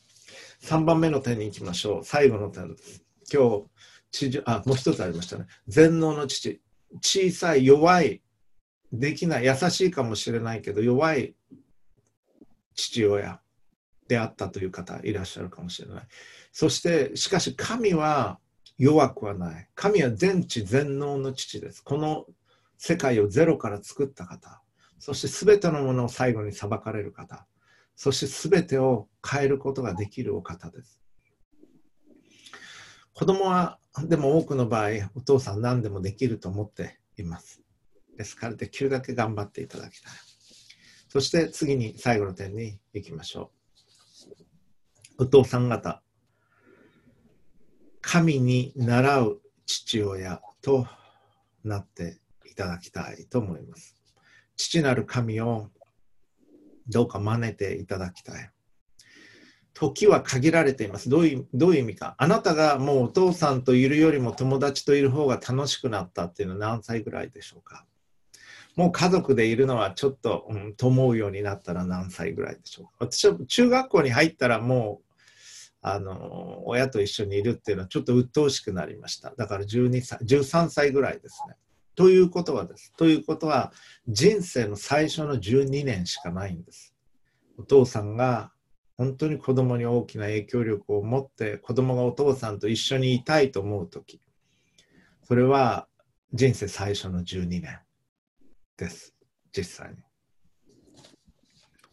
[0.64, 2.04] 3番目の点に行きましょう。
[2.04, 3.04] 最後の点です。
[3.32, 3.66] 今日
[4.12, 5.46] 地上あもう一つありましたね。
[5.68, 6.60] 全能の父。
[7.04, 8.24] 小さい弱い。
[8.92, 9.46] できない。
[9.46, 11.36] 優しいかもしれないけど弱い
[12.74, 13.40] 父親。
[14.12, 16.04] であったという方いらっしゃるかもしれない
[16.52, 18.40] そしてしかし神は
[18.78, 22.26] 弱くはない神は全知全能の父ですこの
[22.78, 24.62] 世界をゼロから作った方
[25.00, 27.48] そして全てのものを最後に裁かれる方
[27.96, 31.00] そして全てを変えることができるお方です
[33.14, 37.62] 子供はでも多くの場合、お父さん何でもできると思っています。
[38.18, 40.14] ですから、できるだけ頑張っていただきたい。
[41.10, 43.61] そして次に最後の点に行きましょう。
[45.22, 46.02] お父さん方、
[48.02, 50.88] 神に習う父親と
[51.64, 52.18] なって
[52.50, 53.96] いただきたいと思います。
[54.58, 55.70] 父なる神を
[56.88, 58.50] どうか真似ていただきたい。
[59.76, 61.08] 時は限られています。
[61.08, 62.16] どういうどういう意味か。
[62.18, 67.86] あなたがもうお父さんといるよりも友達といる方が楽しくなったっていうのは何歳ぐらいでしょうか。
[68.76, 72.92] もう家族でいるのはちょっと、うん、と思うようになったら何歳ぐらいでしょうか。
[73.02, 75.11] 私は中学校に入ったらもう
[75.82, 79.34] あの親と一緒にいるっていうのはちょっと鬱陶しくなりました。
[79.36, 81.56] だから12歳13歳ぐらいですね。
[81.96, 82.94] ということはです。
[82.98, 83.74] ということは
[84.08, 86.94] 人生の最初の12年しかないんです。
[87.58, 88.52] お父さんが
[88.98, 94.22] 本当に子供に大きな影響力を持って子供がお父さんと一緒にいたいと思う時
[95.24, 95.88] それは
[96.34, 97.80] 人生最初の12年
[98.78, 99.16] です
[99.58, 99.98] 実際に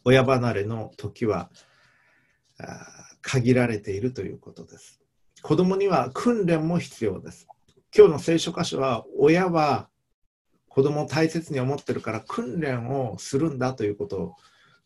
[0.05, 1.49] 親離れの時は
[3.31, 4.99] 限られているということです
[5.43, 7.47] 子供には訓練も必要です
[7.95, 9.89] 今日の聖書箇所は親は
[10.67, 14.35] 子供を大切に思ってるから訓練をするんだということを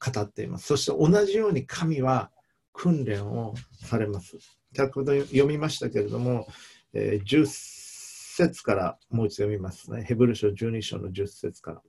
[0.03, 0.67] 語っています。
[0.67, 2.31] そして同じように神は
[2.73, 3.53] 訓練を
[3.83, 4.37] されます。
[4.75, 6.47] 先ほど読みましたけれども、
[6.93, 10.03] えー、10節からもう一度読みますね。
[10.03, 11.81] ヘブル書12章の10節から。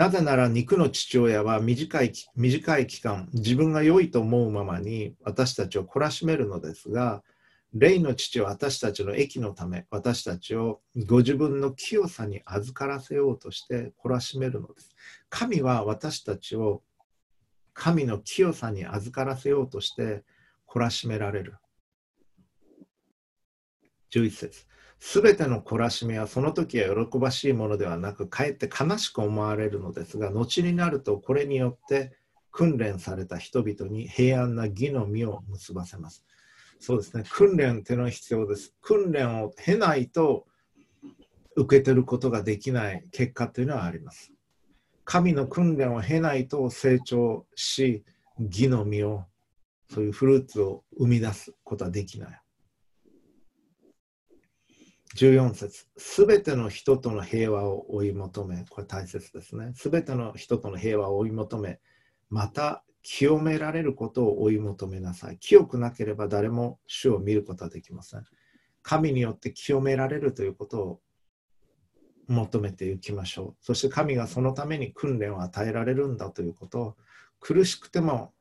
[0.00, 7.22] なぜなら肉の父親は短い短い期間、自分が良いと思うままに私たちを懲らしめるのですが、
[7.74, 14.94] 霊の父は私たちの益のため、私たちをご自分の清さに預からせようとして懲らしめるのです。
[15.28, 16.82] 神は私たちを
[17.74, 20.24] 神の清さに預からせようとして
[20.66, 21.56] 懲らしめられる。
[24.14, 24.66] 11節
[25.00, 32.12] すべての懲らしみはその時は喜ばしいものではなく、かえって悲しく思われるのですが、後になるとこれによって
[32.52, 36.24] 訓練された人々に平安な義の実を結ばせます。
[36.78, 38.74] そうですね、訓練っていうのは必要です。
[38.82, 40.46] 訓練を経ないと
[41.56, 44.32] 受け取ることができない結果というのはあります。
[45.04, 48.04] 神の訓練を経ないと成長し、
[48.38, 49.24] 義の実を、
[49.88, 52.39] そういうフルーツを生み出すことはできない。
[55.16, 59.72] 14節すべての人との平和を追い求め、これ大切ですね。
[59.74, 61.80] すべての人との平和を追い求め、
[62.28, 65.38] また清められることを追い求めなさい。
[65.38, 68.24] 清くなければ誰も主を見ることはできません。
[68.82, 71.00] 神によって清められるということを
[72.28, 73.64] 求めていきましょう。
[73.64, 76.96] そして神がそのために訓練を与えられるんだということを
[77.40, 78.32] 苦しくても、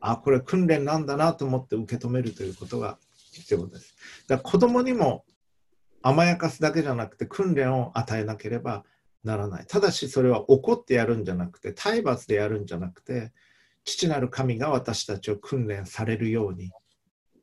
[0.00, 2.98] あ、これ訓練なんだなと思って受け止めるということが
[3.32, 3.94] 必要です。
[4.28, 5.24] だから子供にも
[6.06, 8.84] 甘やかすだけじゃなくて訓練を与えなければ
[9.24, 9.66] ならない。
[9.66, 13.32] ただしそれは怒ってやるんじゃなくて、体罰でやるんじゃなくて、
[13.82, 16.70] 父なる神が私たちを訓練されるように、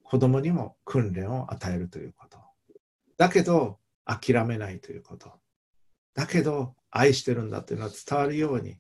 [0.02, 2.38] 子供にも訓練を与えるということ。
[3.18, 5.34] だけど、諦めないということ。
[6.14, 8.78] だけど、愛してるんだというのは伝わるように、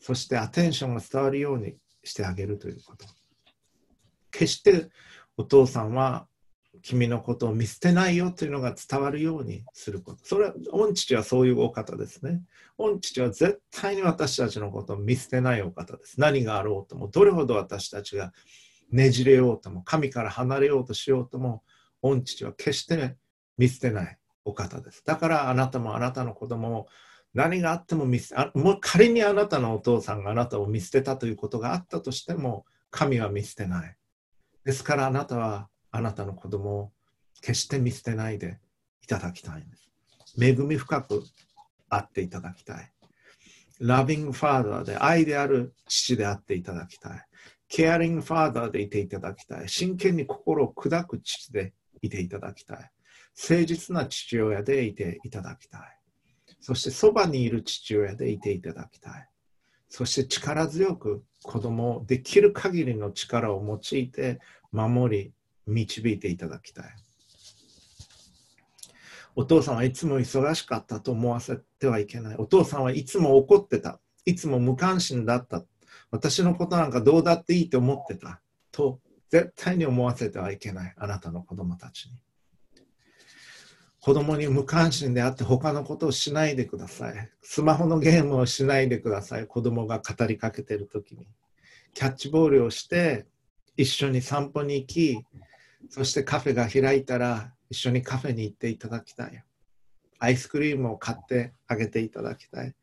[0.00, 3.04] そしてアテンションが伝わるようにしてあげるということ。
[4.30, 4.88] 決して
[5.36, 6.28] お父さんは
[6.82, 10.18] 君のことを見捨てないよというのが伝わるようにすること。
[10.24, 12.42] それは、御父はそういうお方ですね。
[12.76, 16.20] 御父は絶対に私たちのことを見捨てないお方です。
[16.20, 18.32] 何があろうとも、どれほど私たちが
[18.90, 21.62] ねじれようとも、神から離れようとしようとも、
[22.02, 23.16] 御父は決して
[23.56, 25.02] 見捨てないお方です。
[25.04, 26.86] だからあなたもあなたの子供を
[27.32, 33.96] 何があっても見捨てあもう仮にあなたのお父さんがあなたを見捨てたということがあったとしても、神は見捨てない。
[34.64, 36.92] ですからあなたはあなたの子供を
[37.42, 38.58] 決して見捨てないで
[39.02, 40.42] いただきたいんです。
[40.42, 41.22] 恵み深く
[41.88, 42.92] あっていただきたい。
[43.78, 47.24] ラビングファーダーで愛である父であっていただきたい。
[47.68, 49.68] ケアリングファーダーでいていただきたい。
[49.68, 52.90] 真剣に心を砕く父でいていただきたい。
[53.36, 55.80] 誠実な父親でいていただきたい。
[56.60, 59.28] そしてそばにいる父親でいていただきたい。
[59.88, 64.40] そして力強く子供をできる限りの力を用いて
[64.70, 65.32] 守り
[65.66, 66.84] 導いていただきたい。
[69.34, 72.36] お父さんはいつも忙しかったと思わせてはいけない。
[72.36, 74.00] お父さんはいつも怒ってた。
[74.24, 75.64] いつも無関心だった。
[76.10, 78.40] 私のことなんかどうだっていいと思ってた。
[78.70, 79.00] と
[79.30, 80.94] 絶対に思わせてはいけない。
[80.98, 82.12] あなたの子供たちに。
[84.00, 87.30] 子供に無関心であって他のことをしないでください。
[87.40, 89.46] スマホのゲームをしないでください。
[89.46, 91.26] 子供が語りかけてるときに。
[91.94, 93.26] キャッチボールをして
[93.76, 95.24] 一緒に散歩に行き、
[95.90, 99.44] そしてカフェが開いたら一緒にカフェに行っていただきたい。
[100.18, 102.74] アイスクリームを買ってあげていただきたい。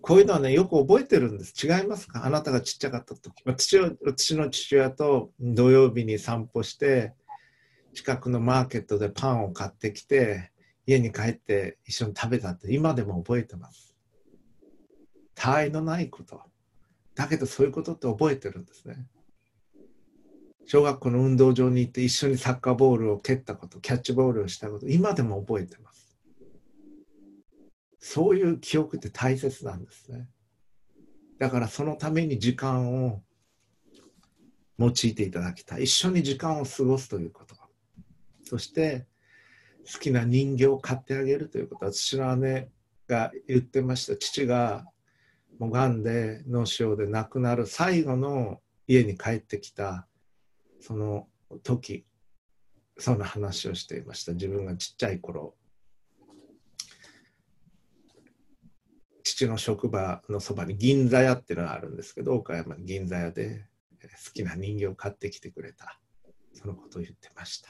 [0.00, 1.54] こういうのはね、よく覚えてるんです。
[1.66, 2.24] 違いますか？
[2.24, 3.42] あなたがちっちゃかった時。
[3.44, 7.12] 私私の父親と土曜日に散歩して、
[7.92, 10.52] 近くのマーケットでパンを買ってきて、
[10.86, 13.94] 家に帰って一緒に食べたって今でも覚えてます。
[15.34, 16.40] 他愛のないこと。
[17.14, 19.06] だけどそういうことって覚えてるんですね。
[20.66, 26.16] 小学校の運動場に行って一緒にサッカーボールを蹴ったこと、キャッチボールをしたこと、今でも覚えてます。
[27.98, 30.28] そういう記憶って大切なんですね。
[31.38, 33.22] だからそのために時間を
[34.78, 35.84] 用いていただきたい。
[35.84, 37.54] 一緒に時間を過ごすということ。
[38.44, 39.06] そして
[39.92, 41.92] 好きな人形を買ってあげるということ。
[41.92, 42.68] 私の姉
[43.06, 44.16] が言ってました。
[44.16, 44.86] 父が
[45.58, 50.06] もうがんで脳症で亡くなる最後の家に帰ってきた
[50.80, 51.28] その
[51.62, 52.04] 時
[52.98, 54.32] そんな話をしていました。
[54.32, 55.54] 自分がちっちゃい頃
[59.22, 63.66] 父の職場のそばに銀座屋っていうのがあるんですけど岡山銀座屋で
[64.02, 65.98] 好きな人形を買ってきてくれた。
[66.52, 67.68] そのことを言ってました。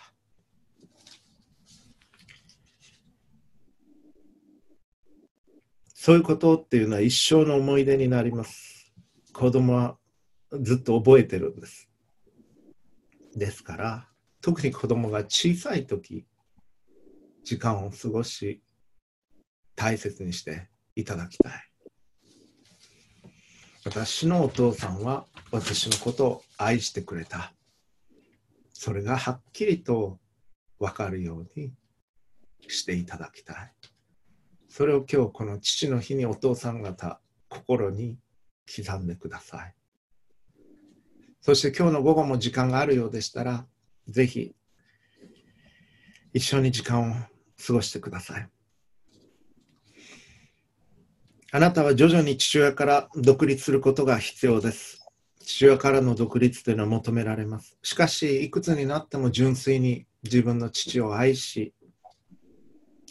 [5.86, 8.90] そういうことっていうのは一生の思い出になります。
[9.34, 9.98] 子供は
[10.62, 11.89] ずっと覚えてるんです。
[13.40, 14.06] ですから
[14.42, 16.26] 特に子供が小さい時
[17.42, 18.62] 時間を過ごし
[19.74, 21.52] 大切にしていただきたい。
[23.82, 27.54] 私のお父さんは私のことを愛してくれた。
[28.74, 30.18] それがはっきりと
[30.78, 31.72] 分かるように
[32.68, 33.72] していただきたい。
[34.68, 38.18] それを今日この父の日にお父さん方心に
[38.76, 39.79] 刻んでください。
[41.50, 43.66] そして今日の午後も時間があるようでしたら、
[44.06, 44.54] ぜひ
[46.32, 47.14] 一緒に時間を
[47.66, 48.48] 過ごしてください。
[51.50, 55.04] あなたは徐々に父親から独立することが必要です。
[55.40, 57.76] 父親からの独立というのは求められます。
[57.82, 61.74] しかし、いくつになっても純粋に自分の父を愛し、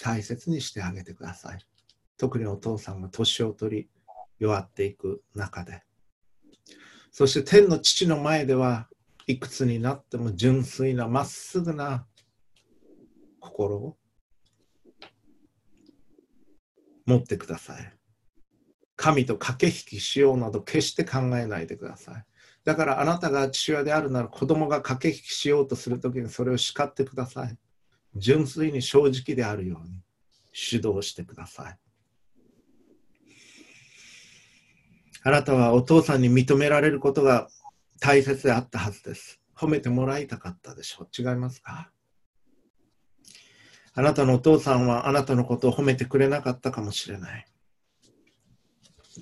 [0.01, 1.59] 大切にしてあげてください。
[2.17, 3.89] 特にお父さんが年を取り、
[4.39, 5.83] 弱っていく中で。
[7.12, 8.88] そして天の父の前では
[9.28, 12.05] いくつになっても純粋なまっすぐな
[13.39, 13.97] 心を
[17.05, 17.93] 持ってください。
[18.95, 22.26] 神と駆け引きしようなど決して考えないでください。
[22.66, 27.57] だからあなたが父親であるなら子供が駆け引きしようとするときにそれを叱ってください。
[28.16, 30.01] 純粋に正直であるように
[30.53, 31.78] 指導してください。
[35.24, 37.49] あなたはお父さんに認められることが
[37.99, 39.41] 大切であったはずです。
[39.55, 41.09] 褒めてもらいたかったでしょう。
[41.22, 41.91] 違いますか？
[43.93, 47.45] あなたのお父さんはあなたのことを褒めてくれなかったかもしれない。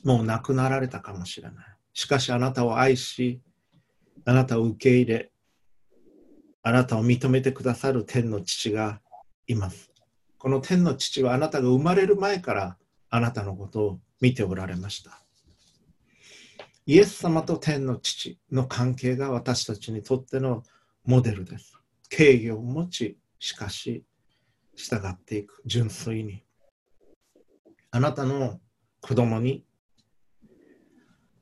[0.04, 1.66] もう亡くなられたかもしれない。
[1.94, 3.42] しかしあなたを愛し、
[4.26, 5.32] あなたを受け入れ、
[6.62, 9.02] あなたを認めてくださる天の父が
[9.48, 9.92] います。
[10.38, 12.78] この天の父はあなたが生まれる前から
[13.10, 15.24] あなたのことを見ておられました。
[16.90, 20.64] イエス様と天の父の関係が私たちにとっての
[21.04, 21.74] モデルです。
[22.10, 24.06] 敬意を持ち、しかし
[24.74, 26.46] 従っていく、純粋に。
[27.92, 28.62] あなたの
[29.02, 29.66] 子供に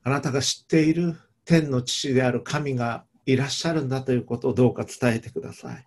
[0.02, 1.16] あなたが知っている
[1.46, 5.86] 天の父である神がいらっしゃるんだということをどうか伝えてください。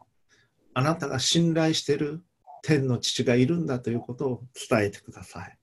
[0.75, 2.23] あなたが信頼している
[2.63, 5.59] 天の父がいるんだということを伝えてください。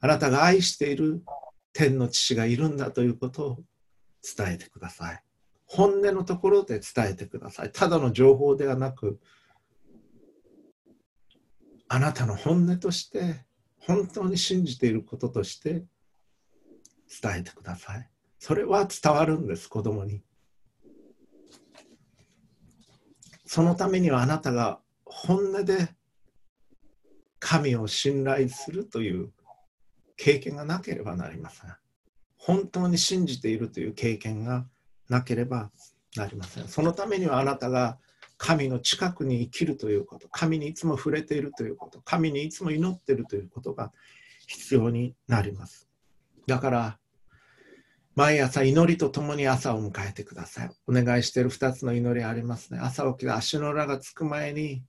[0.00, 1.22] あなたが愛している
[1.74, 3.58] 天の父がいるんだということを
[4.36, 5.22] 伝えてください。
[5.66, 7.72] 本音のところで伝えてください。
[7.72, 9.20] ただの情報ではなく、
[11.88, 13.44] あなたの本音として、
[13.78, 15.84] 本当に信じていることとして
[17.22, 18.08] 伝えてください。
[18.38, 20.22] それは伝わるんです、子供に。
[23.44, 25.94] そのためにはあなたが本音で
[27.40, 29.32] 神を信頼するという
[30.16, 31.74] 経験がなければなりません。
[32.36, 34.66] 本当に信じているという経験が
[35.08, 35.70] なければ
[36.16, 36.68] なりません。
[36.68, 37.98] そのためにはあなたが
[38.36, 43.92] 神の近くに生きるということ、神にいつも触れているということ、神にいつも祈っているということが
[44.46, 45.88] 必要になります。
[46.46, 46.98] だから、
[48.14, 50.70] 毎朝祈りとともに朝を迎えてください。
[50.86, 52.78] お願いしている2つの祈りありますね。
[52.80, 54.84] 朝起きて足の裏がつく前に、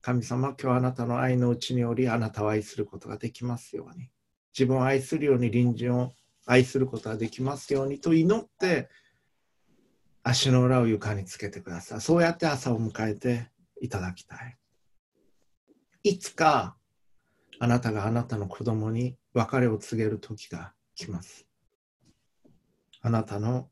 [0.00, 4.10] 神様、今日あなたの愛のうちによりあなたを愛することができますように。
[4.56, 6.14] 自分を愛するように隣人を
[6.46, 8.88] 愛することができますようにと祈って、
[10.22, 12.00] 足の裏を床につけてください。
[12.00, 13.50] そうやって朝を迎えて
[13.82, 14.56] いただきたい。
[16.04, 16.76] いつか
[17.58, 21.46] あなたがあなたの子供に別れを告げる時が来ます。
[23.02, 23.68] あなたの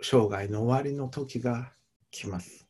[0.00, 1.72] 生涯の終わりの時が
[2.10, 2.66] 来ます。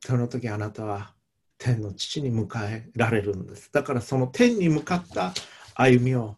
[0.00, 1.13] その時あなたは
[1.58, 3.70] 天の父に迎えられるんです。
[3.72, 5.32] だからその天に向かった
[5.74, 6.36] 歩みを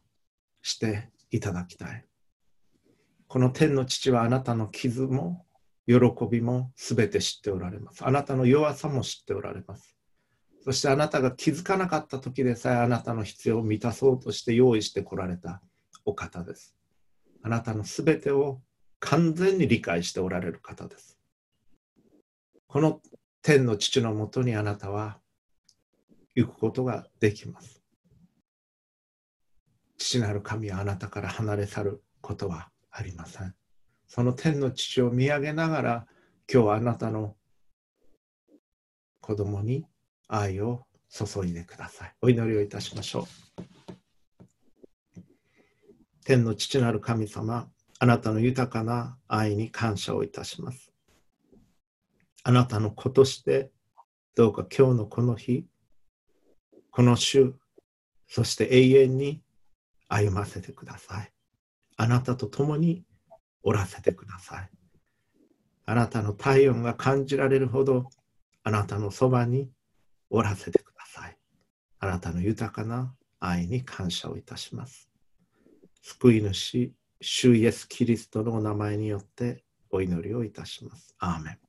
[0.62, 2.04] していただきたい。
[3.28, 5.44] この天の父はあなたの傷も
[5.86, 5.96] 喜
[6.30, 8.04] びも全て知っておられます。
[8.04, 9.96] あなたの弱さも知っておられます。
[10.62, 15.62] そしてあなたが気づかなかった時でさえあなたの必要を満たそうとして用意してこられた
[16.04, 16.74] お方です。
[17.42, 18.60] あなたのすべてを
[18.98, 21.16] 完全に理解しておられる方です。
[22.66, 23.00] この
[23.46, 25.20] 天の父のもとにあなたは
[26.34, 27.80] 行くことができます。
[29.98, 33.54] 父なる神はあなたから離れ去ることはありません。
[34.08, 36.06] その天の父を見上げながら
[36.52, 37.36] 今日はあなたの
[39.20, 39.86] 子供に
[40.26, 42.14] 愛を注いでください。
[42.22, 43.28] お祈りをいたしましょ
[45.18, 45.22] う。
[46.24, 47.68] 天の父なる神様、
[48.00, 50.95] あなたの豊かな愛に感謝をいたします。
[52.48, 53.72] あなたの子として、
[54.36, 55.66] どうか今日のこの日、
[56.92, 57.56] この週、
[58.28, 59.42] そして永遠に
[60.06, 61.32] 歩ませてください。
[61.96, 63.02] あなたと共に
[63.64, 64.70] おらせてください。
[65.86, 68.10] あなたの体温が感じられるほど、
[68.62, 69.68] あなたのそばに
[70.30, 71.36] おらせてください。
[71.98, 75.10] あなたの豊かな愛に感謝をいたします。
[76.00, 81.16] 救い主、主イエス・キリストのお名前によってお祈りをいたします。
[81.18, 81.65] アーメン